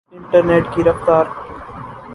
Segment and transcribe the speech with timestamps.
[0.13, 1.25] internet کی رفتار